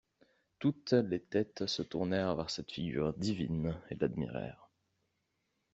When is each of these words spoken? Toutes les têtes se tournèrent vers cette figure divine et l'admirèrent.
Toutes 0.57 0.93
les 0.93 1.19
têtes 1.21 1.67
se 1.67 1.83
tournèrent 1.83 2.35
vers 2.35 2.49
cette 2.49 2.71
figure 2.71 3.13
divine 3.13 3.77
et 3.91 3.95
l'admirèrent. 4.01 4.67